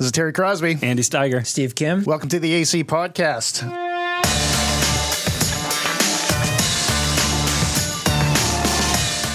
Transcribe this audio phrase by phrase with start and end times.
[0.00, 0.78] This is Terry Crosby.
[0.80, 1.46] Andy Steiger.
[1.46, 2.04] Steve Kim.
[2.04, 3.62] Welcome to the AC Podcast.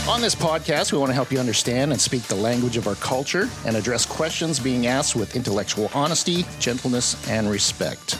[0.09, 2.95] On this podcast, we want to help you understand and speak the language of our
[2.95, 8.17] culture and address questions being asked with intellectual honesty, gentleness, and respect.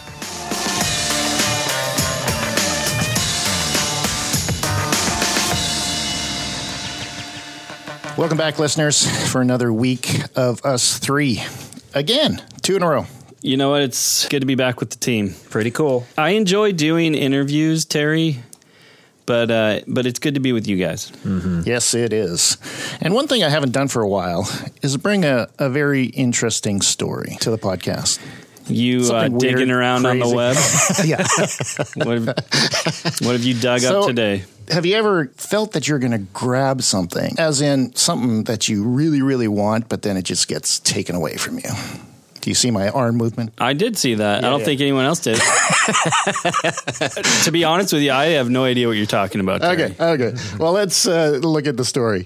[8.15, 11.41] Welcome back, listeners, for another week of us three.
[11.95, 13.05] Again, two in a row.
[13.41, 13.81] You know what?
[13.83, 15.33] It's good to be back with the team.
[15.49, 16.05] Pretty cool.
[16.17, 18.39] I enjoy doing interviews, Terry,
[19.25, 21.11] but uh, but it's good to be with you guys.
[21.65, 22.57] Yes, it is.
[23.01, 24.49] And one thing I haven't done for a while
[24.81, 28.19] is bring a, a very interesting story to the podcast.
[28.67, 30.55] You uh, Something weird, digging around on the web.
[31.05, 31.17] yeah.
[32.03, 34.43] what, have, what have you dug So- up today?
[34.69, 38.83] Have you ever felt that you're going to grab something, as in something that you
[38.83, 41.69] really, really want, but then it just gets taken away from you?
[42.45, 43.53] Do you see my arm movement?
[43.57, 44.45] I did see that.
[44.45, 44.65] I don't yeah.
[44.65, 45.37] think anyone else did.
[47.43, 49.61] to be honest with you, I have no idea what you're talking about.
[49.61, 49.85] Terry.
[49.85, 50.35] Okay, okay.
[50.59, 52.25] Well, let's uh, look at the story.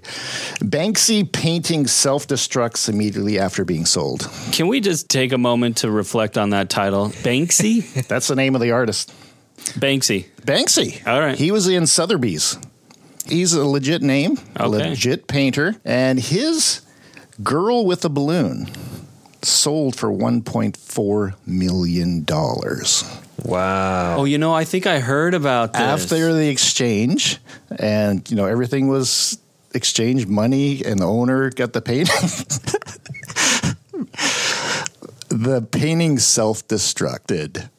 [0.60, 4.30] Banksy painting self destructs immediately after being sold.
[4.52, 7.12] Can we just take a moment to reflect on that title?
[7.24, 7.86] Banksy?
[8.10, 9.14] That's the name of the artist.
[9.74, 10.26] Banksy.
[10.42, 11.06] Banksy.
[11.08, 11.38] All right.
[11.38, 12.58] He was in Sotheby's.
[13.28, 14.90] He's a legit name, a Okay.
[14.90, 16.82] legit painter, and his
[17.44, 18.68] girl with a balloon
[19.42, 23.04] sold for 1.4 million dollars
[23.46, 24.18] Wow.
[24.18, 25.82] Oh, you know, I think I heard about this.
[25.82, 27.38] after the exchange
[27.78, 29.38] and you know everything was
[29.74, 32.16] exchanged money and the owner got the painting
[35.30, 37.70] the painting self-destructed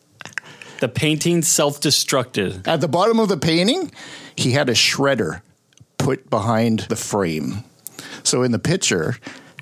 [0.81, 2.67] the painting self-destructed.
[2.67, 3.93] At the bottom of the painting,
[4.37, 5.43] he had a shredder
[5.99, 7.65] put behind the frame.
[8.23, 9.17] So in the picture,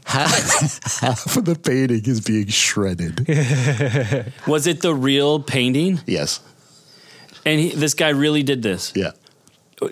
[0.05, 3.27] half, half of the painting is being shredded.
[4.47, 6.01] Was it the real painting?
[6.07, 6.41] Yes.
[7.45, 8.93] And he, this guy really did this.
[8.95, 9.13] Yeah.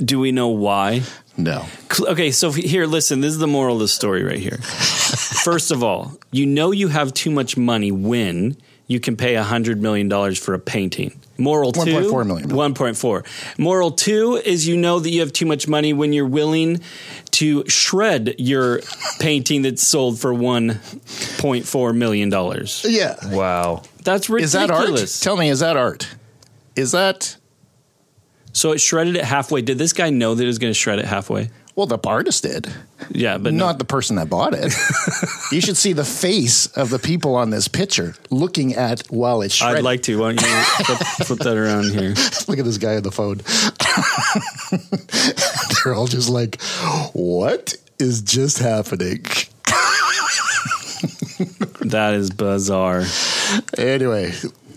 [0.04, 1.02] Do we know why?
[1.36, 1.66] No.
[2.00, 3.20] Okay, so here, listen.
[3.20, 4.56] This is the moral of the story right here.
[5.44, 9.80] First of all, you know you have too much money when you can pay hundred
[9.80, 11.20] million dollars for a painting.
[11.38, 12.48] Moral two, 1.4 million.
[12.48, 13.24] One point four.
[13.58, 16.80] Moral two is you know that you have too much money when you're willing
[17.32, 18.80] to shred your
[19.18, 20.80] painting that's sold for one
[21.38, 22.84] point four million dollars.
[22.88, 23.16] Yeah.
[23.34, 23.82] Wow.
[24.02, 24.44] That's ridiculous.
[24.44, 25.22] Is that art?
[25.22, 26.14] Tell me, is that art?
[26.76, 27.36] Is that
[28.52, 29.60] so it shredded it halfway.
[29.60, 31.50] Did this guy know that it was going to shred it halfway?
[31.76, 31.86] Well?
[31.86, 32.66] The artist did,
[33.10, 33.66] Yeah, but no.
[33.66, 34.72] not the person that bought it.
[35.52, 39.54] you should see the face of the people on this picture looking at while it's
[39.54, 39.78] shredded.
[39.78, 40.18] I'd like to.
[40.18, 42.14] Why don't you flip, flip that around here?
[42.48, 43.38] Look at this guy on the phone.
[45.84, 46.60] They're all just like,
[47.12, 49.24] what is just happening?
[51.80, 53.04] That is bizarre.
[53.78, 54.32] Anyway,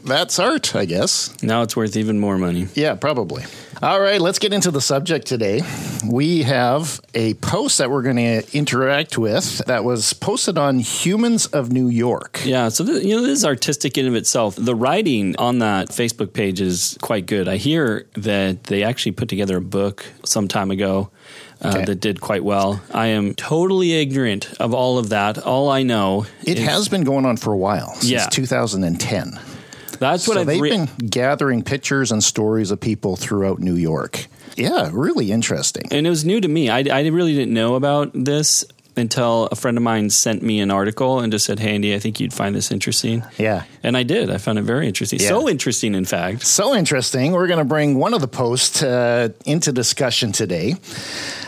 [0.10, 1.42] that's art, I guess.
[1.42, 2.68] Now it's worth even more money.
[2.76, 3.44] Yeah, probably.
[3.82, 5.62] All right, let's get into the subject today.
[6.06, 11.46] We have a post that we're going to interact with that was posted on Humans
[11.48, 12.42] of New York.
[12.44, 14.56] Yeah, so th- you know this is artistic in of itself.
[14.58, 17.48] The writing on that Facebook page is quite good.
[17.48, 21.10] I hear that they actually put together a book some time ago
[21.62, 21.86] uh, Okay.
[21.86, 22.82] that did quite well.
[22.94, 25.38] I am totally ignorant of all of that.
[25.38, 28.28] All I know It is- has been going on for a while, since Yeah.
[28.28, 29.40] 2010.
[30.00, 33.76] That's what so I've they've re- been gathering pictures and stories of people throughout New
[33.76, 34.28] York.
[34.56, 35.84] Yeah, really interesting.
[35.92, 36.70] and it was new to me.
[36.70, 38.66] I, I really didn't know about this
[38.98, 42.00] until a friend of mine sent me an article and just said, "Hey, Andy, I
[42.00, 43.64] think you'd find this interesting." Yeah.
[43.84, 44.30] And I did.
[44.30, 45.20] I found it very interesting.
[45.22, 45.30] Yeah.
[45.30, 46.46] So interesting, in fact.
[46.46, 47.32] So interesting.
[47.32, 50.76] We're going to bring one of the posts uh, into discussion today.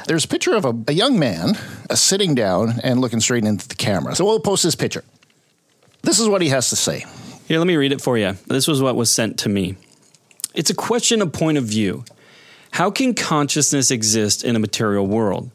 [0.08, 1.58] There's a picture of a, a young man
[1.90, 4.16] uh, sitting down and looking straight into the camera.
[4.16, 5.04] So we'll post this picture.
[6.04, 7.04] This is what he has to say.
[7.52, 8.38] Here, let me read it for you.
[8.48, 9.76] This was what was sent to me.
[10.56, 12.06] It's a question of point of view.
[12.72, 15.52] How can consciousness exist in a material world?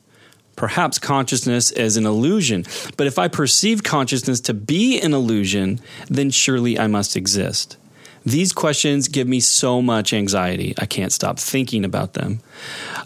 [0.57, 2.67] Perhaps consciousness is an illusion,
[2.99, 7.79] but if I perceive consciousness to be an illusion, then surely I must exist.
[8.27, 10.75] These questions give me so much anxiety.
[10.77, 12.41] I can't stop thinking about them.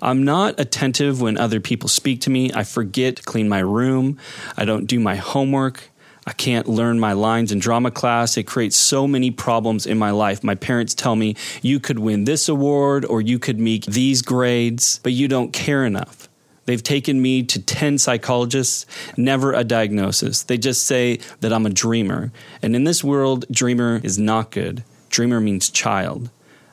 [0.02, 2.50] I'm not attentive when other people speak to me.
[2.52, 4.18] I forget to clean my room.
[4.56, 5.89] I don't do my homework.
[6.30, 8.36] I can't learn my lines in drama class.
[8.36, 10.44] It creates so many problems in my life.
[10.44, 15.00] My parents tell me you could win this award or you could meet these grades,
[15.02, 16.28] but you don't care enough.
[16.66, 18.86] They've taken me to 10 psychologists,
[19.16, 20.44] never a diagnosis.
[20.44, 22.30] They just say that I'm a dreamer.
[22.62, 24.84] And in this world, dreamer is not good.
[25.08, 26.30] Dreamer means child.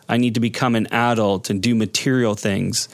[0.10, 2.88] I need to become an adult and do material things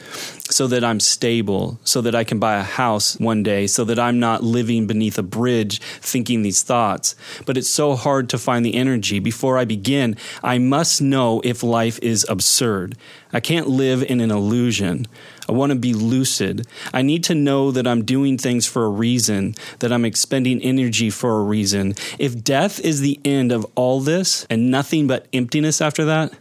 [0.50, 3.98] so that I'm stable, so that I can buy a house one day, so that
[3.98, 7.14] I'm not living beneath a bridge thinking these thoughts.
[7.46, 9.18] But it's so hard to find the energy.
[9.20, 12.96] Before I begin, I must know if life is absurd.
[13.32, 15.06] I can't live in an illusion.
[15.48, 16.66] I want to be lucid.
[16.92, 21.10] I need to know that I'm doing things for a reason, that I'm expending energy
[21.10, 21.94] for a reason.
[22.18, 26.32] If death is the end of all this and nothing but emptiness after that,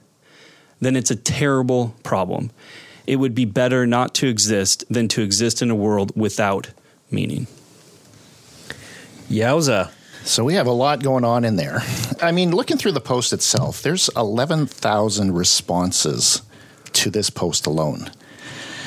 [0.85, 2.51] then it's a terrible problem.
[3.05, 6.69] It would be better not to exist than to exist in a world without
[7.11, 7.47] meaning.
[9.29, 9.91] Yowza.
[10.23, 11.81] So we have a lot going on in there.
[12.21, 16.41] I mean, looking through the post itself, there's 11,000 responses
[16.93, 18.09] to this post alone.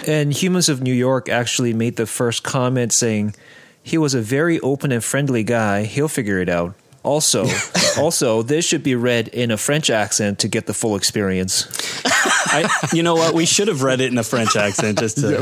[0.06, 3.34] And Humans of New York actually made the first comment saying,
[3.82, 5.84] he was a very open and friendly guy.
[5.84, 6.74] He'll figure it out.
[7.06, 7.46] Also,
[7.98, 11.68] also, this should be read in a French accent to get the full experience.
[12.04, 13.32] I, you know what?
[13.32, 15.38] We should have read it in a French accent just to.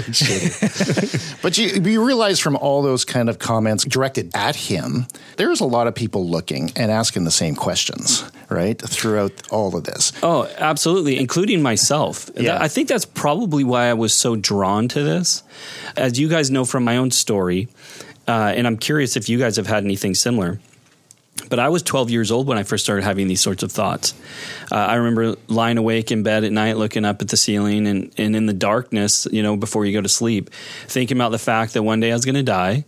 [1.42, 5.06] but you, you realize from all those kind of comments directed at him,
[5.38, 8.78] there's a lot of people looking and asking the same questions, right?
[8.78, 10.12] Throughout all of this.
[10.22, 12.30] Oh, absolutely, including myself.
[12.36, 12.58] Yeah.
[12.60, 15.42] I think that's probably why I was so drawn to this.
[15.96, 17.68] As you guys know from my own story,
[18.28, 20.60] uh, and I'm curious if you guys have had anything similar.
[21.48, 24.14] But I was 12 years old when I first started having these sorts of thoughts.
[24.70, 28.12] Uh, I remember lying awake in bed at night, looking up at the ceiling, and,
[28.16, 30.50] and in the darkness, you know, before you go to sleep,
[30.86, 32.84] thinking about the fact that one day I was going to die.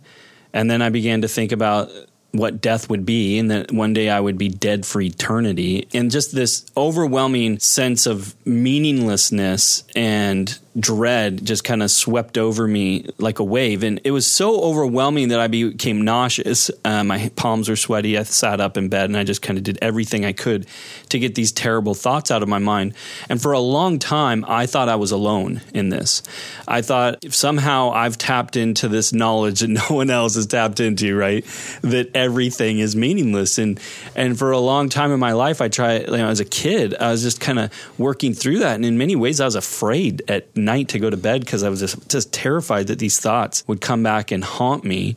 [0.53, 1.91] And then I began to think about
[2.31, 5.87] what death would be and that one day I would be dead for eternity.
[5.93, 13.07] And just this overwhelming sense of meaninglessness and dread just kind of swept over me
[13.17, 13.83] like a wave.
[13.83, 16.69] And it was so overwhelming that I became nauseous.
[16.85, 18.17] Uh, my palms were sweaty.
[18.17, 20.67] I sat up in bed and I just kind of did everything I could
[21.09, 22.93] to get these terrible thoughts out of my mind.
[23.29, 26.21] And for a long time, I thought I was alone in this.
[26.67, 30.79] I thought if somehow I've tapped into this knowledge that no one else has tapped
[30.79, 31.45] into, right?
[31.81, 33.57] That everything is meaningless.
[33.57, 33.79] And,
[34.15, 36.95] and for a long time in my life, I tried, you know, as a kid,
[36.99, 38.75] I was just kind of working through that.
[38.75, 41.69] And in many ways, I was afraid at night to go to bed because I
[41.69, 45.15] was just, just terrified that these thoughts would come back and haunt me.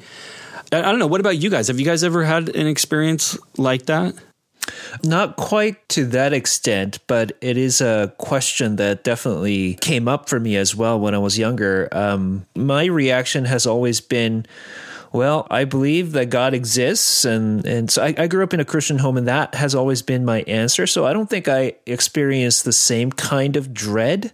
[0.73, 1.07] I, don't know.
[1.07, 1.69] What about you guys?
[1.69, 4.15] Have you guys ever had an experience like that?
[5.03, 10.39] Not quite to that extent, but it is a question that definitely came up for
[10.39, 11.89] me as well when I was younger.
[11.93, 14.47] Um, my reaction has always been,
[15.13, 18.65] well, I believe that God exists, and and so I, I, grew up in a
[18.65, 20.87] Christian home, and that has always been my answer.
[20.87, 24.33] So I don't think I experienced the same kind of dread,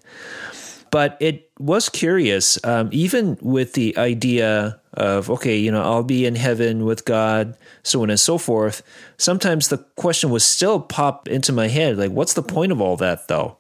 [0.91, 6.27] but it was curious, um, even with the idea of okay, you know, I'll be
[6.27, 8.83] in heaven with God, so on and so forth.
[9.19, 12.97] Sometimes the question would still pop into my head, like, what's the point of all
[12.97, 13.57] that, though?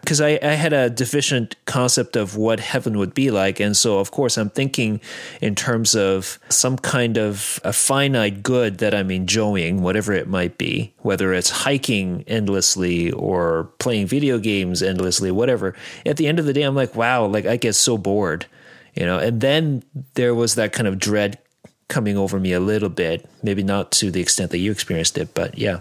[0.00, 3.60] Because I, I, had a deficient concept of what heaven would be like.
[3.60, 5.00] And so, of course, I'm thinking
[5.40, 10.58] in terms of some kind of a finite good that I'm enjoying, whatever it might
[10.58, 15.74] be, whether it's hiking endlessly or playing video games endlessly, whatever.
[16.06, 18.46] At the end of the day, I'm like, wow, like I get so bored,
[18.94, 19.18] you know?
[19.18, 19.82] And then
[20.14, 21.38] there was that kind of dread
[21.88, 25.34] coming over me a little bit, maybe not to the extent that you experienced it,
[25.34, 25.80] but yeah.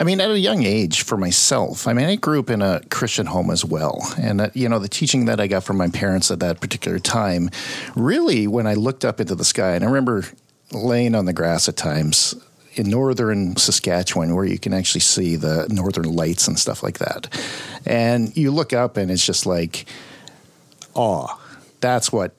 [0.00, 2.80] I mean, at a young age for myself, I mean, I grew up in a
[2.90, 4.00] Christian home as well.
[4.18, 6.98] And, uh, you know, the teaching that I got from my parents at that particular
[6.98, 7.50] time,
[7.94, 10.24] really, when I looked up into the sky, and I remember
[10.72, 12.34] laying on the grass at times
[12.74, 17.28] in northern Saskatchewan where you can actually see the northern lights and stuff like that.
[17.86, 19.86] And you look up and it's just like
[20.94, 21.38] awe.
[21.80, 22.34] That's what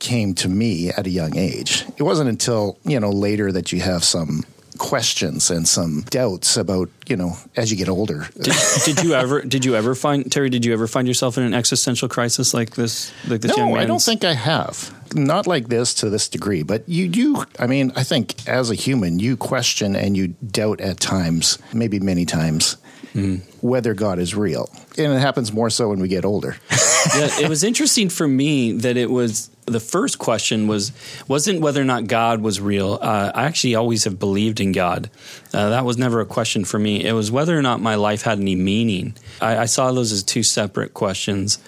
[0.00, 1.84] came to me at a young age.
[1.96, 4.44] It wasn't until, you know, later that you have some
[4.76, 8.28] questions and some doubts about you know as you get older.
[8.40, 8.54] Did,
[8.84, 10.50] did, you ever did you ever find Terry?
[10.50, 13.12] Did you ever find yourself in an existential crisis like this?
[13.28, 13.74] Like this no?
[13.76, 14.92] I don't think I have.
[15.14, 17.44] Not like this to this degree, but you do.
[17.58, 22.00] I mean, I think as a human, you question and you doubt at times, maybe
[22.00, 22.76] many times,
[23.14, 23.42] mm.
[23.62, 26.56] whether God is real, and it happens more so when we get older.
[27.14, 30.92] yeah, it was interesting for me that it was the first question was
[31.26, 32.98] wasn't whether or not God was real.
[33.02, 35.10] Uh, I actually always have believed in God.
[35.52, 37.04] Uh, that was never a question for me.
[37.04, 39.14] It was whether or not my life had any meaning.
[39.40, 41.58] I, I saw those as two separate questions.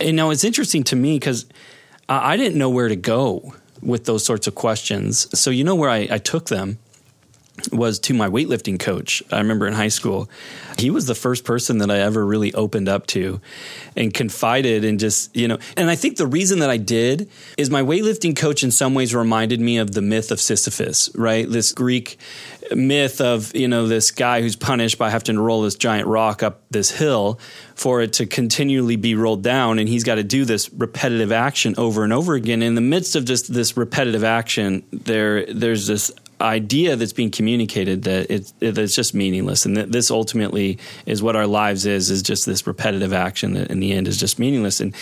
[0.00, 1.46] And now it's interesting to me because
[2.08, 5.26] I, I, didn't know where to go with those sorts of questions.
[5.38, 6.78] So you know where I, I took them
[7.72, 9.22] was to my weightlifting coach.
[9.32, 10.28] I remember in high school,
[10.78, 13.40] he was the first person that I ever really opened up to
[13.96, 17.70] and confided and just, you know, and I think the reason that I did is
[17.70, 21.48] my weightlifting coach in some ways reminded me of the myth of Sisyphus, right?
[21.48, 22.18] This Greek
[22.74, 26.42] myth of, you know, this guy who's punished by having to roll this giant rock
[26.42, 27.38] up this hill
[27.74, 31.74] for it to continually be rolled down and he's got to do this repetitive action
[31.78, 36.10] over and over again in the midst of just this repetitive action there there's this
[36.40, 39.64] idea that's being communicated that it's, it's just meaningless.
[39.64, 43.70] And that this ultimately is what our lives is is just this repetitive action that
[43.70, 44.80] in the end is just meaningless.
[44.80, 44.94] And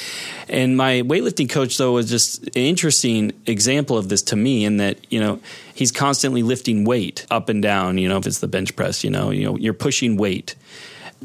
[0.49, 4.77] and my weightlifting coach though was just an interesting example of this to me in
[4.77, 5.41] that you know
[5.75, 9.11] he's constantly lifting weight up and down you know if it's the bench press you
[9.11, 10.55] know you know you're pushing weight.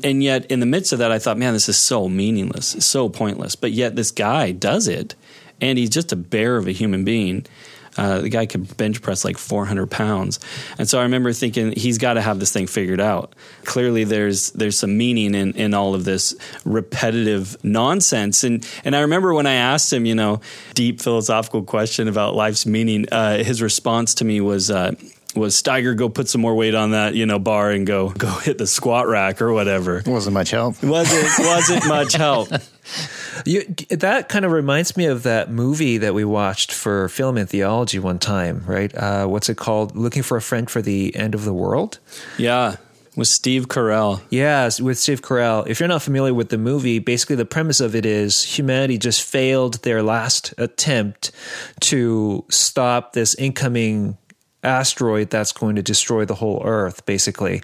[0.03, 3.09] And yet in the midst of that i thought man this is so meaningless so
[3.09, 3.55] pointless.
[3.55, 5.13] But yet this guy does it
[5.61, 7.45] and he's just a bear of a human being
[7.99, 10.39] uh, the guy could bench press like 400 pounds,
[10.77, 13.35] and so I remember thinking he's got to have this thing figured out.
[13.65, 18.43] Clearly, there's there's some meaning in, in all of this repetitive nonsense.
[18.43, 20.39] And and I remember when I asked him, you know,
[20.75, 24.71] deep philosophical question about life's meaning, uh, his response to me was.
[24.71, 24.95] Uh,
[25.35, 28.29] was Steiger go put some more weight on that you know bar and go go
[28.39, 29.99] hit the squat rack or whatever?
[29.99, 30.81] It wasn't much help.
[30.81, 32.49] wasn't wasn't much help.
[33.45, 37.49] You, that kind of reminds me of that movie that we watched for film and
[37.49, 38.93] theology one time, right?
[38.95, 39.95] Uh, what's it called?
[39.95, 41.99] Looking for a friend for the end of the world.
[42.37, 42.77] Yeah,
[43.15, 44.21] with Steve Carell.
[44.29, 45.67] Yeah, with Steve Carell.
[45.67, 49.21] If you're not familiar with the movie, basically the premise of it is humanity just
[49.21, 51.31] failed their last attempt
[51.81, 54.17] to stop this incoming
[54.63, 57.61] asteroid that's going to destroy the whole earth basically.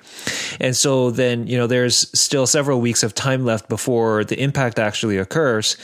[0.59, 4.79] And so then you know there's still several weeks of time left before the impact
[4.79, 5.77] actually occurs.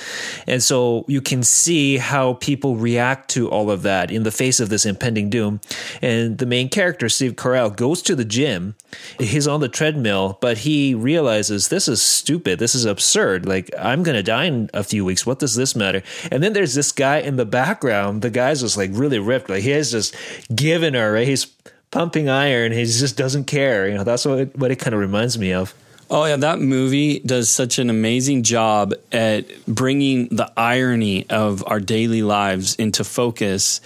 [0.48, 4.60] And so you can see how people react to all of that in the face
[4.60, 5.60] of this impending doom.
[6.02, 8.76] And the main character Steve Carell goes to the gym
[9.20, 14.04] he's on the treadmill but he realizes this is stupid this is absurd like I'm
[14.04, 16.92] going to die in a few weeks what does this matter and then there's this
[16.92, 20.16] guy in the background the guy's just like really ripped like he has just
[20.54, 21.28] given her, right?
[21.28, 21.46] He's
[21.92, 22.72] pumping iron.
[22.72, 23.88] He just doesn't care.
[23.88, 25.74] You know, that's what it, what it kind of reminds me of.
[26.10, 31.80] Oh yeah, that movie does such an amazing job at bringing the irony of our
[31.80, 33.80] daily lives into focus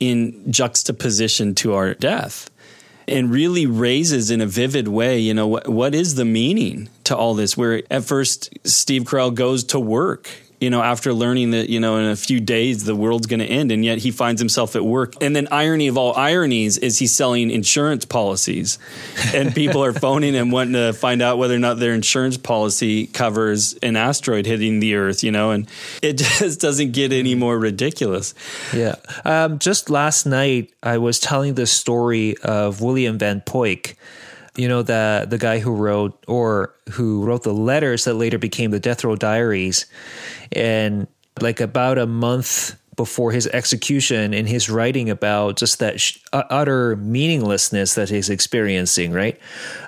[0.00, 2.50] in juxtaposition to our death
[3.08, 7.16] and really raises in a vivid way, you know, what, what is the meaning to
[7.16, 7.56] all this?
[7.56, 11.96] Where at first Steve Carell goes to work you know, after learning that, you know,
[11.96, 14.84] in a few days the world's going to end, and yet he finds himself at
[14.84, 15.14] work.
[15.20, 18.78] And then, irony of all ironies, is he's selling insurance policies,
[19.34, 23.06] and people are phoning him wanting to find out whether or not their insurance policy
[23.06, 25.68] covers an asteroid hitting the Earth, you know, and
[26.02, 28.34] it just doesn't get any more ridiculous.
[28.74, 28.96] Yeah.
[29.24, 33.94] Um, just last night, I was telling the story of William Van Poyck
[34.58, 38.70] you know the the guy who wrote or who wrote the letters that later became
[38.72, 39.86] the Death Row Diaries,
[40.52, 41.06] and
[41.40, 46.96] like about a month before his execution in his writing about just that sh- utter
[46.96, 49.38] meaninglessness that he's experiencing, right?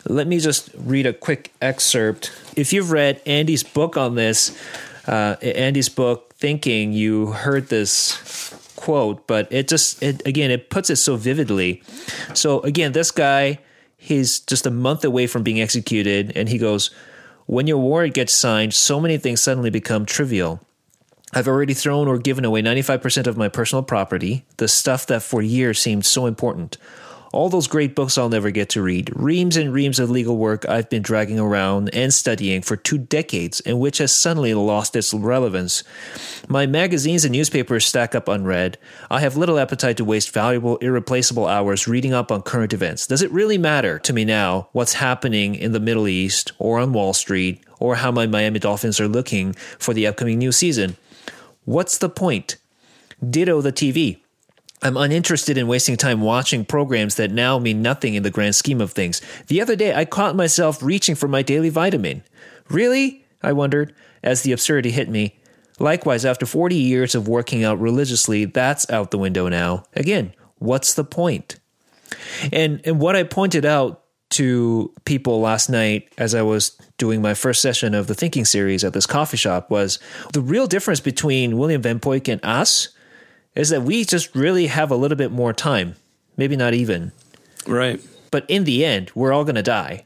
[0.08, 2.30] Let me just read a quick excerpt.
[2.54, 4.56] If you've read Andy's book on this,
[5.08, 10.88] uh, Andy's book, Thinking, you heard this quote, but it just, it, again, it puts
[10.88, 11.82] it so vividly.
[12.32, 13.58] So, again, this guy
[14.00, 16.90] he's just a month away from being executed, and he goes,
[17.46, 20.60] When your warrant gets signed, so many things suddenly become trivial.
[21.32, 25.40] I've already thrown or given away 95% of my personal property, the stuff that for
[25.40, 26.76] years seemed so important
[27.32, 30.68] all those great books I'll never get to read, reams and reams of legal work
[30.68, 35.14] I've been dragging around and studying for two decades, and which has suddenly lost its
[35.14, 35.84] relevance.
[36.48, 38.78] My magazines and newspapers stack up unread.
[39.10, 43.06] I have little appetite to waste valuable, irreplaceable hours reading up on current events.
[43.06, 46.92] Does it really matter to me now what's happening in the Middle East or on
[46.92, 50.96] Wall Street or how my Miami Dolphins are looking for the upcoming new season?
[51.64, 52.56] What's the point?
[53.28, 54.20] Ditto the TV.
[54.82, 58.80] I'm uninterested in wasting time watching programs that now mean nothing in the grand scheme
[58.80, 59.20] of things.
[59.48, 62.22] The other day, I caught myself reaching for my daily vitamin.
[62.70, 63.26] Really?
[63.42, 65.38] I wondered, as the absurdity hit me.
[65.78, 69.84] Likewise, after 40 years of working out religiously, that's out the window now.
[69.94, 71.58] Again, what's the point?
[72.52, 77.34] And, and what I pointed out to people last night as I was doing my
[77.34, 79.98] first session of the thinking series at this coffee shop was
[80.32, 82.90] the real difference between William Van Poyck and us
[83.54, 85.96] is that we just really have a little bit more time.
[86.36, 87.12] Maybe not even.
[87.66, 88.00] Right.
[88.30, 90.04] But in the end, we're all going to die.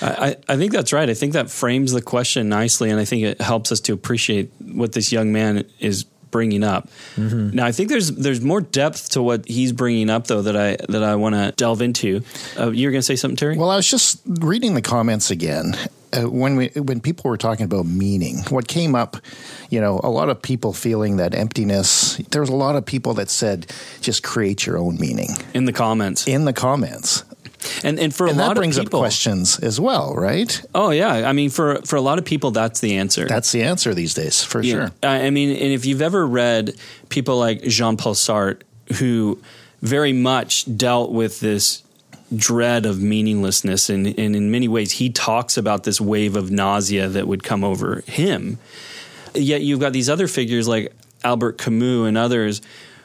[0.00, 1.10] I, I think that's right.
[1.10, 4.50] I think that frames the question nicely, and I think it helps us to appreciate
[4.60, 6.88] what this young man is bringing up.
[7.16, 7.50] Mm-hmm.
[7.50, 10.76] Now, I think there's there's more depth to what he's bringing up, though, that I
[10.88, 12.22] that I want to delve into.
[12.58, 13.58] Uh, you're going to say something, Terry?
[13.58, 15.76] Well, I was just reading the comments again.
[16.12, 19.16] Uh, when we when people were talking about meaning, what came up,
[19.70, 22.16] you know, a lot of people feeling that emptiness.
[22.30, 23.66] There was a lot of people that said,
[24.00, 26.26] "Just create your own meaning." In the comments.
[26.26, 27.24] In the comments.
[27.84, 30.62] And and for a and lot that brings of people, up questions as well, right?
[30.74, 33.26] Oh yeah, I mean for for a lot of people, that's the answer.
[33.26, 34.74] That's the answer these days, for Yeah.
[34.74, 34.90] sure.
[35.02, 36.74] I mean, and if you've ever read
[37.08, 38.62] people like Jean Paul Sartre,
[38.98, 39.38] who
[39.82, 41.82] very much dealt with this
[42.34, 47.08] dread of meaninglessness, and, and in many ways, he talks about this wave of nausea
[47.08, 48.58] that would come over him.
[49.34, 50.92] Yet you've got these other figures like
[51.24, 52.62] Albert Camus and others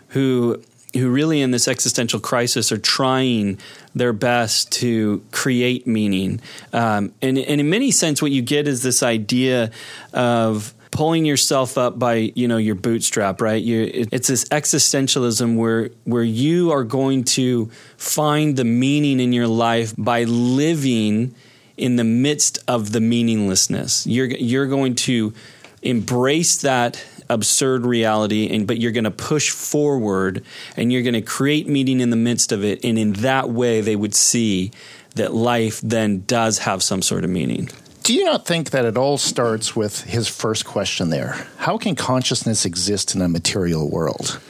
[0.09, 0.61] who
[0.93, 3.57] who really in this existential crisis are trying
[3.95, 6.39] their best to create meaning.
[6.71, 9.71] Um, and, and in many sense, what you get is this idea
[10.13, 13.62] of pulling yourself up by you know your bootstrap right?
[13.62, 17.65] You, it, it's this existentialism where where you are going to
[17.97, 21.35] find the meaning in your life by living
[21.75, 24.05] in the midst of the meaninglessness.
[24.05, 25.33] You're you're going to
[25.81, 30.45] embrace that absurd reality and but you're going to push forward
[30.77, 32.85] and you're going to create meaning in the midst of it.
[32.85, 34.71] And in that way they would see
[35.15, 37.69] that life then does have some sort of meaning
[38.03, 41.48] Do you not think that it all starts with his first question there?
[41.57, 44.41] How can consciousness exist in a material world?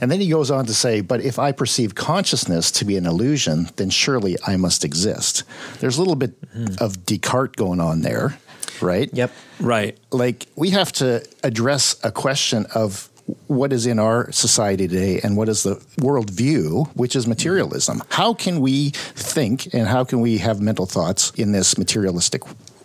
[0.00, 3.04] And then he goes on to say, But if I perceive consciousness to be an
[3.04, 5.44] illusion, then surely I must exist.
[5.80, 6.36] There's a little bit
[6.80, 8.38] of Descartes going on there,
[8.80, 9.10] right?
[9.12, 9.30] Yep.
[9.60, 13.10] right Like we have to address a question of
[13.48, 18.02] what is in our society today and what is the worldview, which is materialism.
[18.10, 22.42] How can we think and how can we have mental thoughts in this materialistic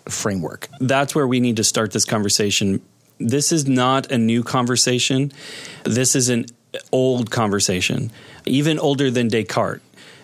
[0.10, 0.67] framework?
[0.79, 2.81] that's where we need to start this conversation.
[3.20, 5.31] This is not a new conversation.
[5.84, 6.46] This is an
[6.91, 8.12] old conversation,
[8.46, 9.81] even older than Descartes.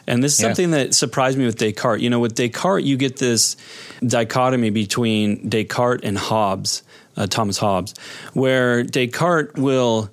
[0.07, 0.47] And this is Yeah.
[0.47, 2.01] something that surprised me with Descartes.
[2.01, 3.57] You know, with Descartes, you get this
[4.05, 6.81] dichotomy between Descartes and Hobbes,
[7.17, 7.93] uh, Thomas Hobbes,
[8.33, 10.09] where Descartes will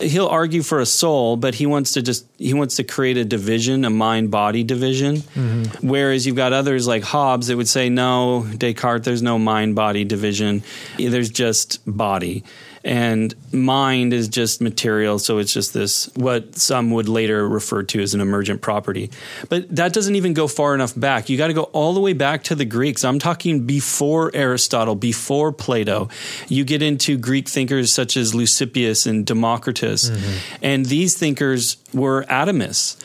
[0.00, 3.24] he'll argue for a soul, but he wants to just he wants to create a
[3.24, 5.16] division, a mind body division.
[5.16, 5.88] Mm-hmm.
[5.88, 10.04] Whereas you've got others like Hobbes that would say, no, Descartes, there's no mind body
[10.04, 10.62] division.
[10.98, 12.44] There's just body.
[12.84, 18.00] And mind is just material, so it's just this what some would later refer to
[18.00, 19.10] as an emergent property.
[19.48, 21.28] But that doesn't even go far enough back.
[21.28, 23.04] You got to go all the way back to the Greeks.
[23.04, 26.08] I'm talking before Aristotle, before Plato.
[26.48, 30.10] You get into Greek thinkers such as Leucippus and Democritus.
[30.10, 30.58] Mm-hmm.
[30.62, 32.96] And these thinkers were atomists.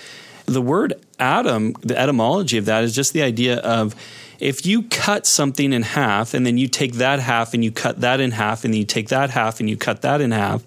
[0.46, 3.96] The word atom, the etymology of that is just the idea of
[4.44, 8.02] if you cut something in half and then you take that half and you cut
[8.02, 10.64] that in half and then you take that half and you cut that in half,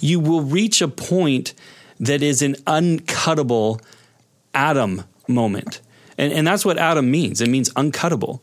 [0.00, 1.52] you will reach a point
[1.98, 3.80] that is an uncuttable
[4.54, 5.80] atom moment.
[6.16, 7.40] And, and that's what atom means.
[7.40, 8.40] It means uncuttable.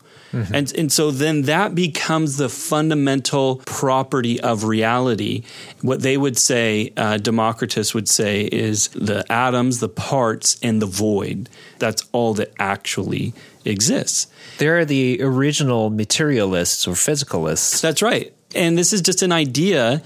[0.52, 5.44] And, and so then that becomes the fundamental property of reality.
[5.80, 10.86] What they would say, uh, Democritus would say, is the atoms, the parts, and the
[10.86, 11.48] void.
[11.78, 13.32] That's all that actually
[13.66, 14.26] exists.
[14.58, 17.80] They're the original materialists or physicalists.
[17.80, 18.32] That's right.
[18.54, 20.02] And this is just an idea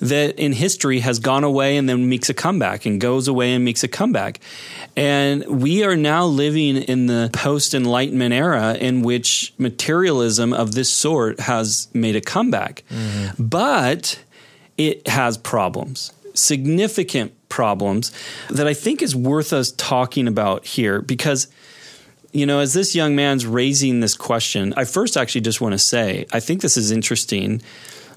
[0.00, 3.64] that in history has gone away and then makes a comeback and goes away and
[3.64, 4.40] makes a comeback.
[4.96, 10.90] And we are now living in the post Enlightenment era in which materialism of this
[10.90, 12.82] sort has made a comeback.
[12.90, 13.44] Mm-hmm.
[13.44, 14.18] But
[14.76, 18.10] it has problems, significant problems
[18.50, 21.46] that I think is worth us talking about here because
[22.34, 25.78] you know, as this young man's raising this question, I first actually just want to
[25.78, 27.62] say, I think this is interesting.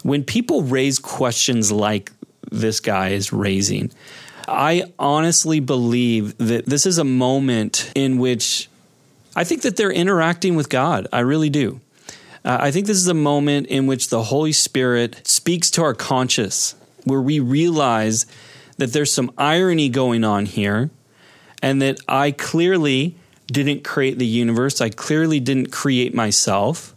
[0.01, 2.11] When people raise questions like
[2.51, 3.91] this guy is raising,
[4.47, 8.69] I honestly believe that this is a moment in which
[9.35, 11.07] I think that they're interacting with God.
[11.13, 11.79] I really do.
[12.43, 15.93] Uh, I think this is a moment in which the Holy Spirit speaks to our
[15.93, 18.25] conscience, where we realize
[18.77, 20.89] that there's some irony going on here,
[21.61, 23.15] and that I clearly
[23.47, 24.81] didn't create the universe.
[24.81, 26.95] I clearly didn't create myself.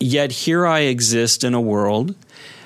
[0.00, 2.14] Yet here I exist in a world,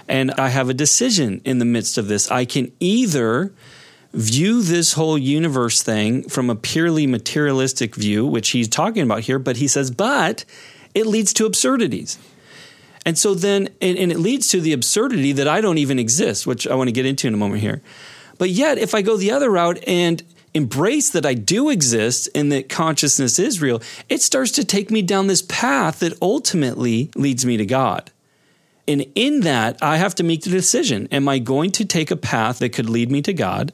[0.08, 2.30] and I have a decision in the midst of this.
[2.30, 3.52] I can either
[4.12, 9.38] view this whole universe thing from a purely materialistic view, which he's talking about here,
[9.38, 10.44] but he says, but
[10.94, 12.18] it leads to absurdities.
[13.06, 16.46] And so then, and, and, it leads to the absurdity that I don't even exist,
[16.46, 17.82] which I want to get into in a moment here.
[18.38, 20.22] But yet, if I go the other route and
[20.54, 25.02] embrace that I do exist and that consciousness is real, it starts to take me
[25.02, 28.10] down this path that ultimately leads me to God.
[28.86, 32.16] And in that, I have to make the decision Am I going to take a
[32.16, 33.72] path that could lead me to God,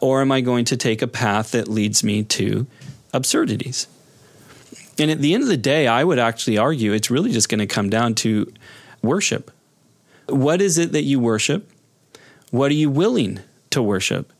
[0.00, 2.66] or am I going to take a path that leads me to
[3.12, 3.88] absurdities?
[4.98, 7.58] And at the end of the day, I would actually argue it's really just going
[7.58, 8.50] to come down to
[9.02, 9.50] worship.
[10.28, 11.70] What is it that you worship?
[12.50, 14.32] What are you willing to worship?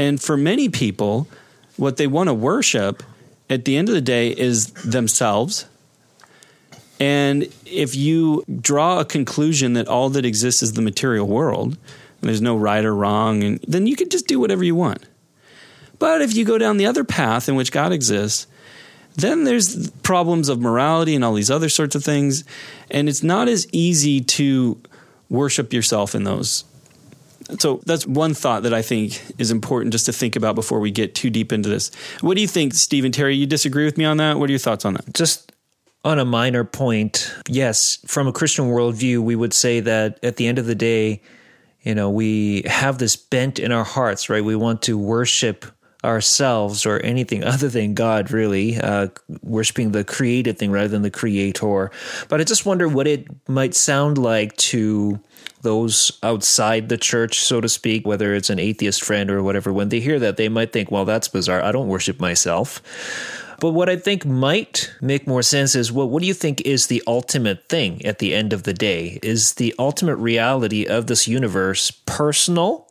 [0.00, 1.28] And for many people,
[1.76, 3.02] what they want to worship
[3.50, 5.66] at the end of the day is themselves.
[6.98, 11.76] And if you draw a conclusion that all that exists is the material world,
[12.20, 15.04] and there's no right or wrong, and then you can just do whatever you want.
[15.98, 18.46] But if you go down the other path in which God exists,
[19.16, 22.42] then there's problems of morality and all these other sorts of things.
[22.90, 24.80] And it's not as easy to
[25.28, 26.64] worship yourself in those.
[27.58, 30.90] So that's one thought that I think is important just to think about before we
[30.90, 31.90] get too deep into this.
[32.20, 33.34] What do you think, Steve and Terry?
[33.34, 34.38] You disagree with me on that?
[34.38, 35.12] What are your thoughts on that?
[35.14, 35.52] Just
[36.04, 40.46] on a minor point, yes, from a Christian worldview, we would say that at the
[40.46, 41.20] end of the day,
[41.82, 44.44] you know, we have this bent in our hearts, right?
[44.44, 45.66] We want to worship
[46.02, 49.08] ourselves or anything other than God, really, uh,
[49.42, 51.90] worshiping the created thing rather than the creator.
[52.28, 55.20] But I just wonder what it might sound like to
[55.62, 59.90] those outside the church, so to speak, whether it's an atheist friend or whatever, when
[59.90, 61.62] they hear that, they might think, well, that's bizarre.
[61.62, 62.82] I don't worship myself.
[63.60, 66.86] But what I think might make more sense is what what do you think is
[66.86, 69.18] the ultimate thing at the end of the day?
[69.22, 72.90] Is the ultimate reality of this universe personal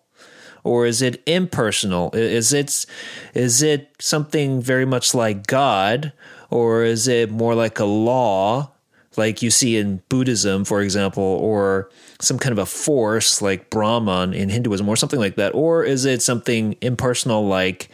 [0.63, 2.11] or is it impersonal?
[2.13, 2.85] Is it
[3.33, 6.13] is it something very much like God,
[6.49, 8.71] or is it more like a law,
[9.19, 14.33] like you see in Buddhism, for example, or some kind of a force like Brahman
[14.33, 17.89] in Hinduism, or something like that, or is it something impersonal like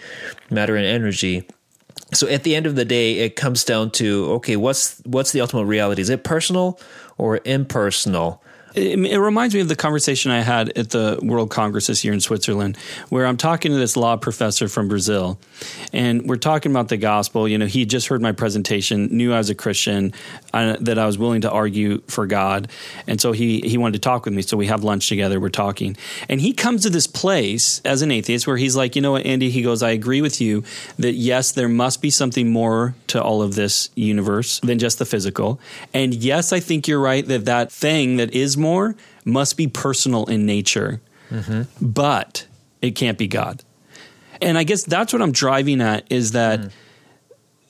[0.49, 1.45] matter and energy?
[2.13, 5.41] So at the end of the day, it comes down to okay, what's what's the
[5.41, 6.01] ultimate reality?
[6.01, 6.79] Is it personal
[7.17, 8.41] or impersonal?
[8.75, 12.13] It, it, reminds me of the conversation I had at the World Congress this year
[12.13, 15.39] in Switzerland, where I'm talking to this law professor from Brazil,
[15.93, 17.47] and we're talking about the gospel.
[17.47, 20.11] You know, he just heard my presentation, knew I was a Christian,
[20.55, 22.71] uh, that I was willing to argue for God,
[23.07, 24.41] and so he he wanted to talk with me.
[24.41, 25.39] So we have lunch together.
[25.39, 25.97] We're talking,
[26.29, 29.25] and he comes to this place as an atheist where he's like, you know what,
[29.25, 29.49] Andy?
[29.49, 30.63] He goes, I agree with you
[30.97, 35.05] that yes, there must be something more to all of this universe than just the
[35.05, 35.59] physical,
[35.93, 40.25] and yes, I think you're right that that thing that is more must be personal
[40.25, 41.63] in nature, mm-hmm.
[41.81, 42.47] but
[42.81, 43.63] it can't be God.
[44.41, 46.71] And I guess that's what I'm driving at is that mm.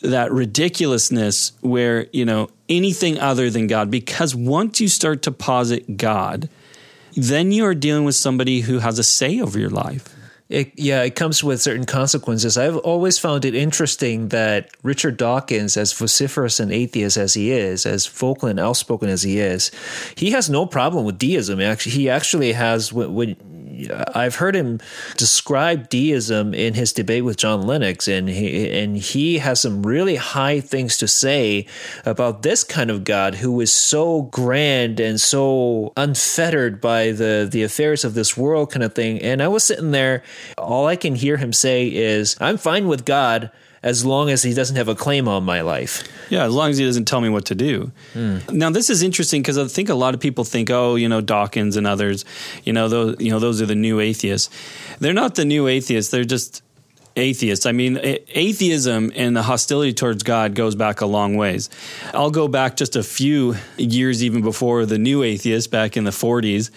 [0.02, 5.97] that ridiculousness where, you know, anything other than God, because once you start to posit
[5.97, 6.49] God,
[7.15, 10.13] then you are dealing with somebody who has a say over your life.
[10.47, 12.56] It, yeah, it comes with certain consequences.
[12.56, 17.88] I've always found it interesting that Richard Dawkins, as vociferous an atheist as he is,
[17.88, 19.71] as vocal and outspoken as he is,
[20.15, 21.60] he has no problem with deism.
[21.60, 23.36] Actually, he actually has when
[23.89, 24.79] Uh, I've heard him
[25.17, 30.15] describe deism in his debate with John Lennox, and he and he has some really
[30.15, 31.65] high things to say
[32.05, 37.63] about this kind of God who is so grand and so unfettered by the the
[37.63, 39.21] affairs of this world, kind of thing.
[39.21, 40.23] And I was sitting there,
[40.57, 43.51] all I can hear him say is, "I'm fine with God."
[43.86, 46.04] As long as he doesn't have a claim on my life.
[46.32, 47.91] Yeah, as long as he doesn't tell me what to do.
[48.15, 48.52] Mm.
[48.52, 51.21] Now, this is interesting because I think a lot of people think, oh, you know,
[51.21, 52.26] Dawkins and others,
[52.63, 54.50] you know, those, you know, those are the new atheists.
[55.00, 56.10] They're not the new atheists.
[56.10, 56.63] They're just
[57.15, 57.67] atheists.
[57.67, 61.69] I mean, atheism and the hostility towards God goes back a long ways.
[62.12, 66.12] I'll go back just a few years even before the new atheists back in the
[66.12, 66.71] 40s.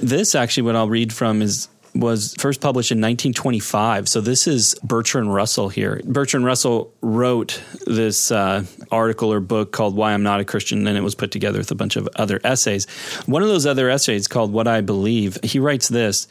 [0.00, 4.08] This actually, what I'll read from is was first published in 1925.
[4.08, 6.00] So this is Bertrand Russell here.
[6.04, 10.98] Bertrand Russell wrote this uh, article or book called Why I'm Not a Christian, and
[10.98, 12.86] it was put together with a bunch of other essays.
[13.26, 16.26] One of those other essays called What I Believe, he writes this.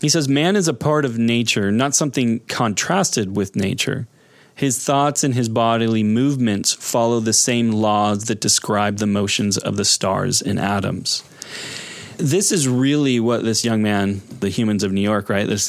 [0.00, 4.06] He says, Man is a part of nature, not something contrasted with nature.
[4.54, 9.76] His thoughts and his bodily movements follow the same laws that describe the motions of
[9.76, 11.24] the stars and atoms
[12.16, 15.46] this is really what this young man, the humans of New York, right?
[15.46, 15.68] This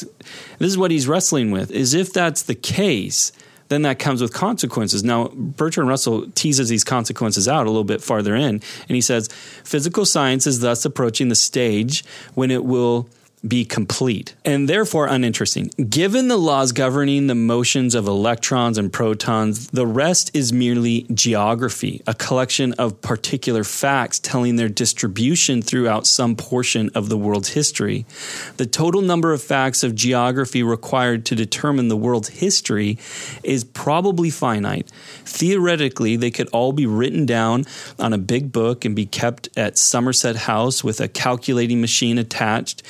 [0.58, 1.70] this is what he's wrestling with.
[1.70, 3.32] Is if that's the case,
[3.68, 5.02] then that comes with consequences.
[5.02, 9.28] Now, Bertrand Russell teases these consequences out a little bit farther in, and he says
[9.64, 12.04] physical science is thus approaching the stage
[12.34, 13.08] when it will
[13.48, 15.70] be complete and therefore uninteresting.
[15.88, 22.02] Given the laws governing the motions of electrons and protons, the rest is merely geography,
[22.06, 28.06] a collection of particular facts telling their distribution throughout some portion of the world's history.
[28.56, 32.98] The total number of facts of geography required to determine the world's history
[33.42, 34.90] is probably finite.
[35.24, 37.64] Theoretically, they could all be written down
[37.98, 42.82] on a big book and be kept at Somerset House with a calculating machine attached,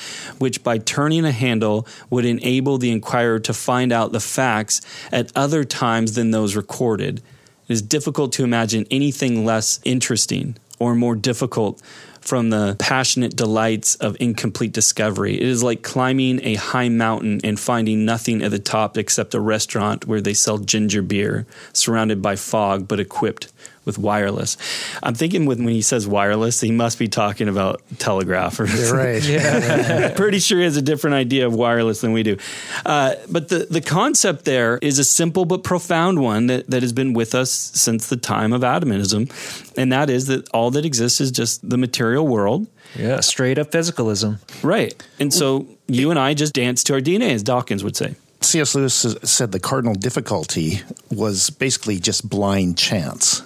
[0.47, 4.81] which by turning a handle would enable the inquirer to find out the facts
[5.11, 7.19] at other times than those recorded.
[7.67, 11.83] It is difficult to imagine anything less interesting or more difficult
[12.21, 15.35] from the passionate delights of incomplete discovery.
[15.35, 19.41] It is like climbing a high mountain and finding nothing at the top except a
[19.41, 23.53] restaurant where they sell ginger beer, surrounded by fog but equipped
[23.87, 24.59] with wireless.
[25.03, 28.61] I'm thinking when, when he says wireless, he must be talking about telegraph.
[28.61, 29.25] Or You're right.
[29.27, 30.13] yeah.
[30.15, 32.37] Pretty sure he has a different idea of wireless than we do.
[32.85, 36.93] Uh, but the, the concept there is a simple but profound one that, that has
[36.93, 39.29] been with us since the time of atomism.
[39.77, 42.67] And that is that all that exists is just the material world.
[42.95, 44.39] Yeah, straight up physicalism.
[44.63, 44.95] Right.
[45.19, 48.15] And so you and I just dance to our DNA, as Dawkins would say.
[48.41, 48.75] C.S.
[48.75, 53.43] Lewis said the cardinal difficulty was basically just blind chance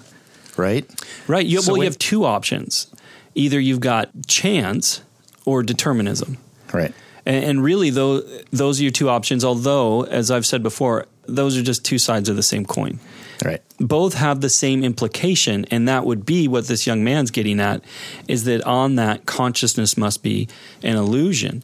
[0.59, 0.89] right?
[1.27, 1.47] Right.
[1.47, 2.87] You, so well, you have two options.
[3.35, 5.03] Either you've got chance
[5.45, 6.39] or determinism.
[6.73, 6.93] Right.
[7.27, 9.45] And, and really, though, those are your two options.
[9.45, 12.99] Although, as I've said before, those are just two sides of the same coin.
[13.45, 13.63] Right.
[13.79, 17.83] Both have the same implication, and that would be what this young man's getting at
[18.29, 20.49] is that on that consciousness must be
[20.83, 21.63] an illusion.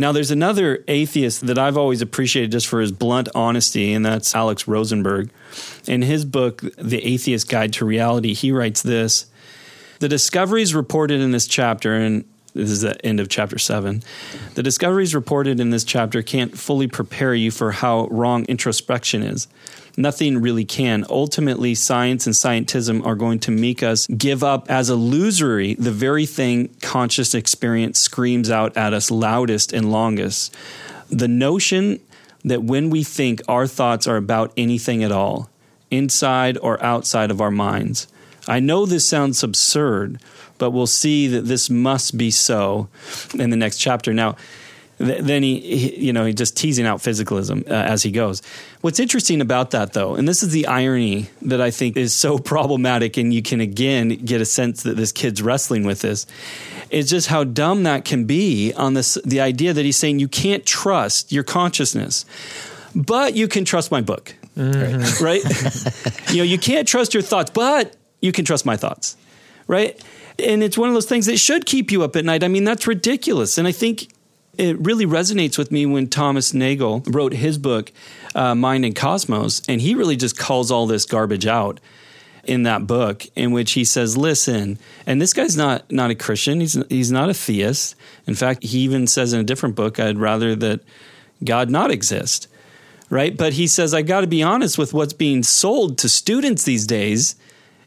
[0.00, 4.32] Now, there's another atheist that I've always appreciated just for his blunt honesty, and that's
[4.32, 5.30] Alex Rosenberg.
[5.88, 9.26] In his book, The Atheist Guide to Reality, he writes this
[9.98, 14.04] The discoveries reported in this chapter, and this is the end of chapter seven.
[14.54, 19.48] The discoveries reported in this chapter can't fully prepare you for how wrong introspection is
[19.98, 21.04] nothing really can.
[21.10, 26.24] Ultimately, science and scientism are going to make us give up as illusory the very
[26.24, 30.54] thing conscious experience screams out at us loudest and longest.
[31.10, 32.00] The notion
[32.44, 35.50] that when we think, our thoughts are about anything at all,
[35.90, 38.06] inside or outside of our minds.
[38.46, 40.20] I know this sounds absurd,
[40.56, 42.88] but we'll see that this must be so
[43.38, 44.14] in the next chapter.
[44.14, 44.36] Now,
[44.98, 48.42] then he, he, you know, he just teasing out physicalism uh, as he goes.
[48.80, 52.38] What's interesting about that, though, and this is the irony that I think is so
[52.54, 56.26] problematic, and you can again get a sense that this kid's wrestling with this,
[56.90, 60.28] is just how dumb that can be on this the idea that he's saying you
[60.28, 62.24] can't trust your consciousness,
[62.94, 65.24] but you can trust my book, mm-hmm.
[65.24, 66.30] right?
[66.32, 69.16] you know, you can't trust your thoughts, but you can trust my thoughts,
[69.68, 70.02] right?
[70.40, 72.42] And it's one of those things that should keep you up at night.
[72.42, 74.08] I mean, that's ridiculous, and I think
[74.58, 77.92] it really resonates with me when Thomas Nagel wrote his book,
[78.34, 81.80] uh, Mind and Cosmos, and he really just calls all this garbage out
[82.44, 86.60] in that book, in which he says, "Listen," and this guy's not not a Christian.
[86.60, 87.94] He's he's not a theist.
[88.26, 90.80] In fact, he even says in a different book, "I'd rather that
[91.44, 92.48] God not exist."
[93.10, 96.64] Right, but he says, "I got to be honest with what's being sold to students
[96.64, 97.36] these days."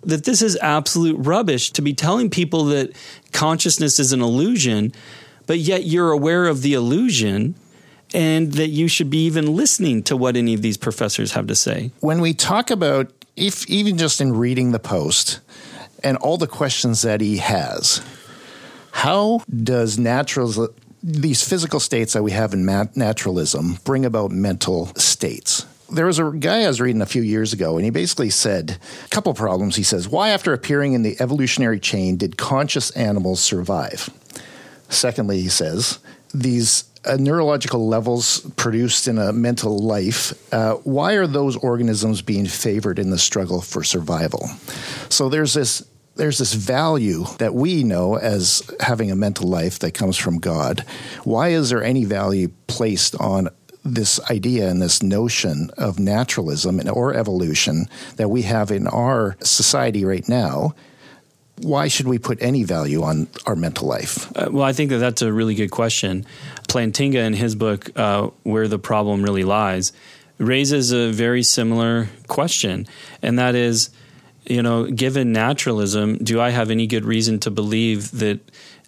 [0.03, 2.91] That this is absolute rubbish to be telling people that
[3.31, 4.93] consciousness is an illusion
[5.47, 7.55] but yet you're aware of the illusion
[8.13, 11.55] and that you should be even listening to what any of these professors have to
[11.55, 11.91] say.
[11.99, 15.39] When we talk about, if even just in reading the post
[16.03, 18.01] and all the questions that he has,
[18.91, 20.69] how does natural
[21.03, 25.65] these physical states that we have in naturalism bring about mental states?
[25.89, 28.77] There was a guy I was reading a few years ago, and he basically said
[29.05, 29.75] a couple problems.
[29.75, 34.09] He says, Why, after appearing in the evolutionary chain, did conscious animals survive?
[34.91, 35.99] Secondly, he says,
[36.33, 42.45] these uh, neurological levels produced in a mental life, uh, why are those organisms being
[42.45, 44.47] favored in the struggle for survival?
[45.09, 45.83] So there's this
[46.15, 50.85] there's this value that we know as having a mental life that comes from God.
[51.23, 53.47] Why is there any value placed on
[53.83, 60.03] this idea and this notion of naturalism or evolution that we have in our society
[60.03, 60.75] right now?
[61.63, 64.31] Why should we put any value on our mental life?
[64.35, 66.25] Uh, well, I think that that's a really good question.
[66.67, 69.91] Plantinga, in his book, uh, Where the Problem Really Lies,
[70.37, 72.87] raises a very similar question,
[73.21, 73.89] and that is,
[74.45, 78.39] you know, given naturalism, do I have any good reason to believe that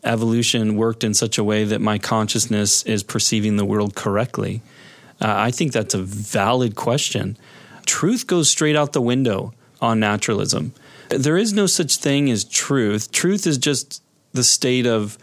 [0.04, 4.62] evolution worked in such a way that my consciousness is perceiving the world correctly?
[5.22, 7.38] Uh, I think that's a valid question.
[7.86, 10.74] Truth goes straight out the window on naturalism
[11.18, 13.12] there is no such thing as truth.
[13.12, 14.02] Truth is just
[14.34, 15.18] the state of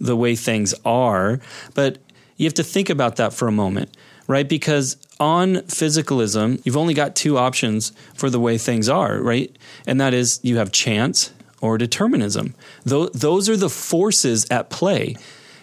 [0.00, 1.40] the way things are.
[1.74, 1.98] But
[2.36, 4.48] You have to think about that for a moment, right?
[4.48, 9.56] Because on physicalism, you've only got two options for the way things are, right?
[9.86, 12.54] And that is you have chance or determinism.
[12.84, 15.16] Those are the forces at play.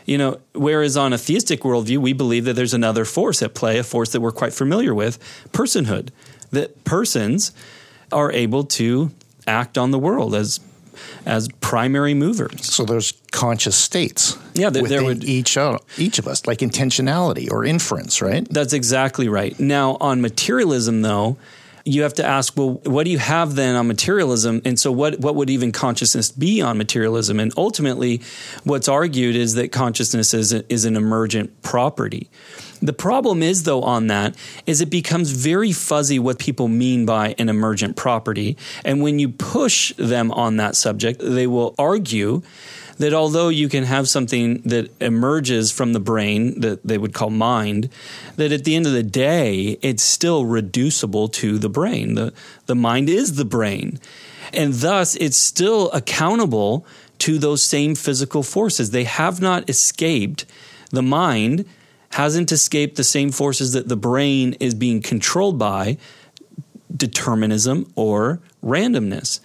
[0.06, 3.78] You know, whereas on a theistic worldview, we believe that there's another force at play,
[3.78, 5.20] a force that we're quite familiar with,
[5.52, 6.10] personhood.
[6.52, 7.52] That persons
[8.12, 9.12] are able to
[9.48, 10.60] act on the world as
[11.26, 12.66] as primary movers.
[12.66, 14.38] So there's conscious states.
[14.54, 18.48] Yeah, there, there would each uh, each of us, like intentionality or inference, right?
[18.50, 19.58] That's exactly right.
[19.60, 21.38] Now on materialism, though,
[21.86, 24.62] you have to ask, well, what do you have then on materialism?
[24.66, 27.40] And so, what what would even consciousness be on materialism?
[27.40, 28.22] And ultimately,
[28.64, 32.30] what's argued is that consciousness is a, is an emergent property.
[32.82, 37.36] The problem is, though, on that is it becomes very fuzzy what people mean by
[37.38, 38.58] an emergent property.
[38.84, 42.42] And when you push them on that subject, they will argue
[42.98, 47.30] that although you can have something that emerges from the brain that they would call
[47.30, 47.90] mind,
[48.36, 52.16] that at the end of the day, it's still reducible to the brain.
[52.16, 52.34] The,
[52.66, 54.00] the mind is the brain.
[54.54, 56.86] And thus, it's still accountable
[57.20, 58.92] to those same physical forces.
[58.92, 60.46] They have not escaped
[60.90, 61.66] the mind
[62.14, 65.98] hasn't escaped the same forces that the brain is being controlled by
[66.96, 69.40] determinism or randomness.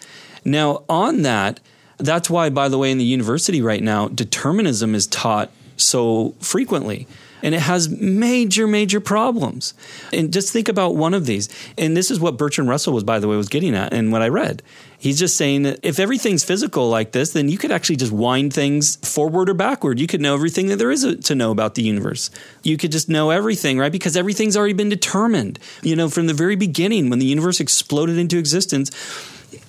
[0.44, 1.60] Now, on that,
[1.98, 7.06] that's why, by the way, in the university right now, determinism is taught so frequently
[7.42, 9.74] and it has major, major problems.
[10.12, 11.48] And just think about one of these.
[11.78, 14.22] And this is what Bertrand Russell was, by the way, was getting at and what
[14.22, 14.62] I read.
[14.98, 18.52] He's just saying that if everything's physical like this, then you could actually just wind
[18.52, 20.00] things forward or backward.
[20.00, 22.30] You could know everything that there is to know about the universe.
[22.62, 23.92] You could just know everything, right?
[23.92, 25.58] Because everything's already been determined.
[25.82, 28.90] You know, from the very beginning, when the universe exploded into existence,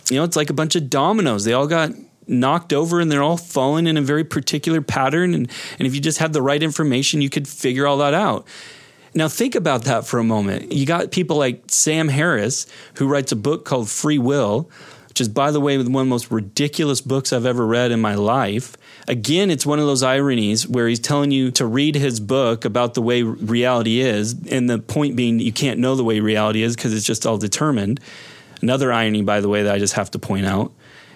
[0.09, 1.43] you know, it's like a bunch of dominoes.
[1.43, 1.91] They all got
[2.27, 5.33] knocked over and they're all falling in a very particular pattern.
[5.33, 8.47] And, and if you just had the right information, you could figure all that out.
[9.13, 10.71] Now, think about that for a moment.
[10.71, 14.69] You got people like Sam Harris, who writes a book called Free Will,
[15.09, 17.99] which is, by the way, one of the most ridiculous books I've ever read in
[17.99, 18.77] my life.
[19.07, 22.93] Again, it's one of those ironies where he's telling you to read his book about
[22.93, 26.75] the way reality is, and the point being you can't know the way reality is
[26.75, 27.99] because it's just all determined.
[28.61, 30.71] Another irony, by the way, that I just have to point out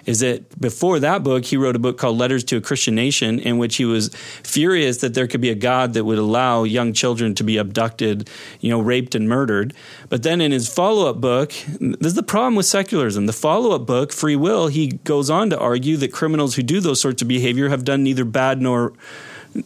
[0.06, 3.40] is that before that book, he wrote a book called Letters to a Christian Nation,
[3.40, 4.10] in which he was
[4.44, 8.30] furious that there could be a God that would allow young children to be abducted,
[8.60, 9.74] you know, raped and murdered.
[10.10, 13.26] But then in his follow up book, this is the problem with secularism.
[13.26, 16.80] The follow up book, Free Will, he goes on to argue that criminals who do
[16.80, 18.94] those sorts of behavior have done neither bad nor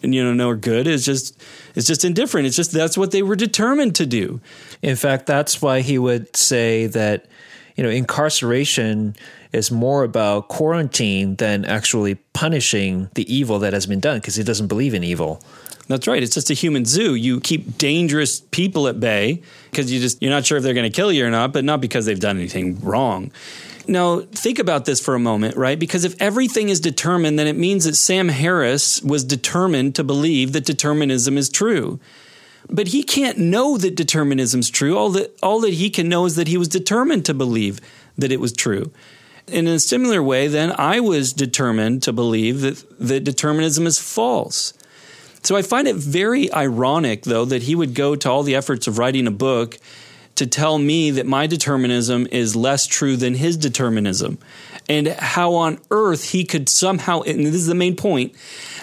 [0.02, 1.40] you know nor good it's just
[1.76, 4.42] it's just indifferent it's just that's what they were determined to do
[4.82, 7.28] in fact that's why he would say that
[7.76, 9.16] you know incarceration
[9.56, 14.44] is more about quarantine than actually punishing the evil that has been done because he
[14.44, 15.42] doesn't believe in evil.
[15.88, 16.22] That's right.
[16.22, 17.14] It's just a human zoo.
[17.16, 20.92] You keep dangerous people at bay because you just you're not sure if they're going
[20.92, 23.32] to kill you or not, but not because they've done anything wrong.
[23.88, 25.78] Now, think about this for a moment, right?
[25.78, 30.54] Because if everything is determined, then it means that Sam Harris was determined to believe
[30.54, 32.00] that determinism is true.
[32.68, 34.98] But he can't know that determinism is true.
[34.98, 37.80] All that all that he can know is that he was determined to believe
[38.18, 38.92] that it was true.
[39.48, 44.74] In a similar way, then, I was determined to believe that, that determinism is false.
[45.44, 48.88] So I find it very ironic, though, that he would go to all the efforts
[48.88, 49.78] of writing a book
[50.36, 54.40] to tell me that my determinism is less true than his determinism.
[54.90, 58.36] And how on earth he could somehow, and this is the main point,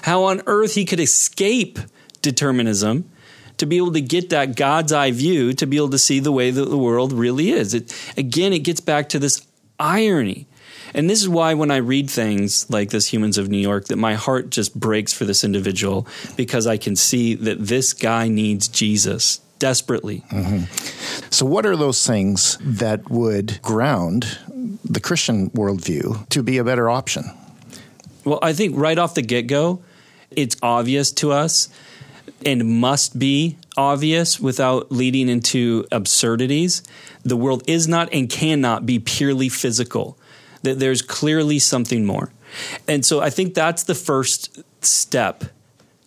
[0.02, 1.80] how on earth he could escape
[2.22, 3.10] determinism
[3.58, 6.32] to be able to get that God's eye view, to be able to see the
[6.32, 7.74] way that the world really is.
[7.74, 9.46] It, again, it gets back to this
[9.78, 10.46] irony
[10.94, 13.96] and this is why when I read things like this Humans of New York that
[13.96, 18.68] my heart just breaks for this individual because I can see that this guy needs
[18.68, 20.24] Jesus desperately.
[20.30, 20.64] Mm-hmm.
[21.30, 24.38] So what are those things that would ground
[24.84, 27.24] the Christian worldview to be a better option?
[28.24, 29.82] Well, I think right off the get-go,
[30.30, 31.68] it's obvious to us
[32.44, 36.82] and must be obvious without leading into absurdities.
[37.22, 40.18] The world is not and cannot be purely physical
[40.62, 42.32] that there's clearly something more.
[42.88, 45.44] And so I think that's the first step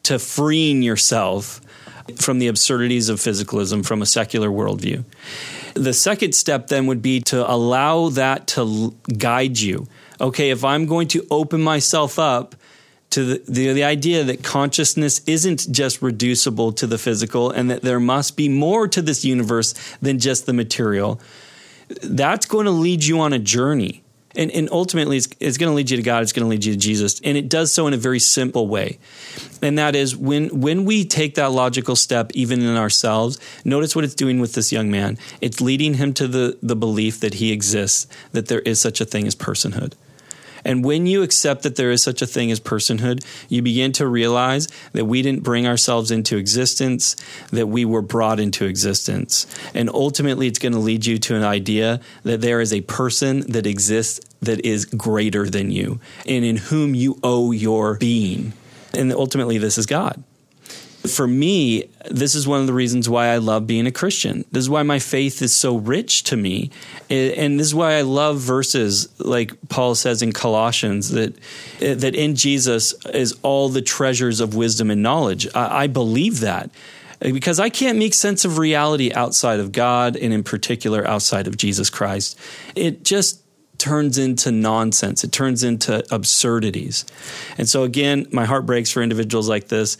[0.04, 1.62] to freeing yourself
[2.18, 5.04] from the absurdities of physicalism from a secular worldview.
[5.74, 9.88] The second step then would be to allow that to guide you.
[10.22, 12.56] Okay, if I'm going to open myself up
[13.10, 17.82] to the, the, the, idea that consciousness isn't just reducible to the physical and that
[17.82, 21.20] there must be more to this universe than just the material,
[22.02, 24.04] that's going to lead you on a journey
[24.38, 26.24] And, and ultimately, it's, it's going to lead you to God.
[26.24, 27.20] It's going to lead you to Jesus.
[27.24, 29.00] And it does so in a very simple way.
[29.62, 34.06] And that is when, when we take that logical step, even in ourselves, notice what
[34.06, 35.18] it's doing with this young man.
[35.42, 39.06] It's leading him to the, the belief that he exists, that there is such a
[39.06, 39.94] thing as personhood.
[40.66, 44.08] And when you accept that there is such a thing as personhood, you begin to
[44.08, 47.16] realize that we didn't bring ourselves into existence,
[47.52, 49.46] that we were brought into existence.
[49.74, 53.52] And ultimately, it's going to lead you to an idea that there is a person
[53.52, 58.54] that exists that is greater than you and in whom you owe your being.
[58.94, 60.24] And ultimately, this is God
[61.10, 64.46] for me, this is one of the reasons why I love being a Christian.
[64.52, 66.72] This is why my faith is so rich to me.
[67.10, 71.36] And this is why I love verses like Paul says in Colossians that,
[71.80, 75.48] that in Jesus is all the treasures of wisdom and knowledge.
[75.56, 76.70] I, I believe that
[77.20, 81.58] because I can't make sense of reality outside of God and in particular outside of
[81.58, 82.38] Jesus Christ.
[82.76, 83.42] It just
[83.78, 85.24] turns into nonsense.
[85.24, 87.06] It turns into absurdities.
[87.58, 89.98] And so again, my heart breaks for individuals like this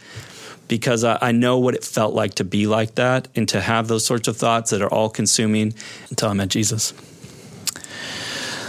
[0.68, 3.88] because I, I, know what it felt like to be like that and to have
[3.88, 5.74] those sorts of thoughts that are all consuming
[6.10, 6.94] until I met Jesus.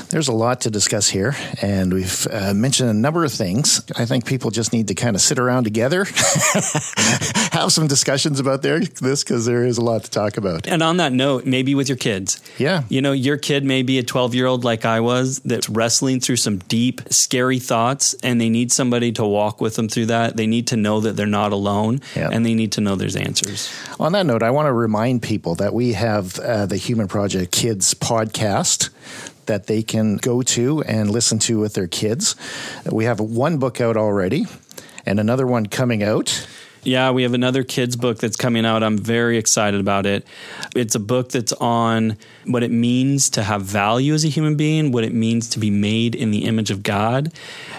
[0.08, 3.82] There's a lot to discuss here, and we've uh, mentioned a number of things.
[3.96, 6.04] I think people just need to kind of sit around together,
[7.52, 10.68] have some discussions about their, this because there is a lot to talk about.
[10.68, 12.40] And on that note, maybe with your kids.
[12.56, 12.84] Yeah.
[12.88, 16.20] You know, your kid may be a 12 year old like I was that's wrestling
[16.20, 20.36] through some deep, scary thoughts, and they need somebody to walk with them through that.
[20.36, 22.30] They need to know that they're not alone, yeah.
[22.32, 23.72] and they need to know there's answers.
[23.98, 27.50] On that note, I want to remind people that we have uh, the Human Project
[27.50, 28.90] Kids podcast
[29.46, 32.36] that they can go to and listen to with their kids.
[32.90, 34.46] We have one book out already
[35.04, 36.46] and another one coming out.
[36.86, 38.84] Yeah, we have another kids book that's coming out.
[38.84, 40.24] I'm very excited about it.
[40.76, 44.92] It's a book that's on what it means to have value as a human being,
[44.92, 47.32] what it means to be made in the image of God.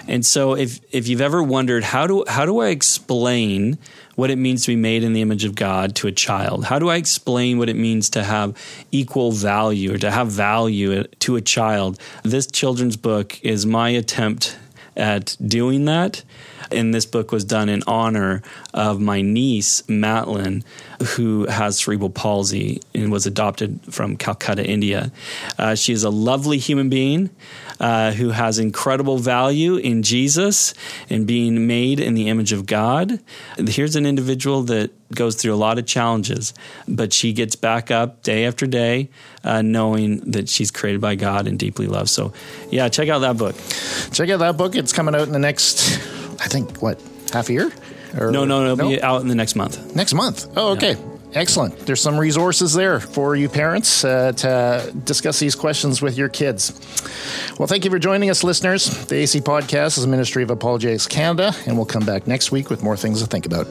[0.06, 3.78] And so if if you've ever wondered how do how do I explain
[4.18, 6.64] what it means to be made in the image of God to a child?
[6.64, 8.56] How do I explain what it means to have
[8.90, 12.00] equal value or to have value to a child?
[12.24, 14.58] This children's book is my attempt
[14.96, 16.24] at doing that.
[16.70, 18.42] And this book was done in honor
[18.74, 20.64] of my niece, Matlin,
[21.16, 25.10] who has cerebral palsy and was adopted from Calcutta, India.
[25.58, 27.30] Uh, she is a lovely human being
[27.80, 30.74] uh, who has incredible value in Jesus
[31.08, 33.20] and being made in the image of God.
[33.56, 36.52] Here's an individual that goes through a lot of challenges,
[36.86, 39.08] but she gets back up day after day,
[39.44, 42.10] uh, knowing that she's created by God and deeply loved.
[42.10, 42.32] So,
[42.70, 43.56] yeah, check out that book.
[44.12, 44.74] Check out that book.
[44.74, 45.98] It's coming out in the next,
[46.40, 47.00] I think, what,
[47.32, 47.72] half a year?
[48.18, 48.88] Or, no, no, no, it'll no?
[48.88, 49.94] be out in the next month.
[49.94, 50.46] Next month.
[50.56, 50.92] Oh, okay.
[50.92, 51.18] Yeah.
[51.34, 51.78] Excellent.
[51.80, 56.72] There's some resources there for you parents uh, to discuss these questions with your kids.
[57.58, 59.06] Well, thank you for joining us, listeners.
[59.06, 62.70] The AC Podcast is a ministry of Apologetics Canada, and we'll come back next week
[62.70, 63.66] with more things to think about.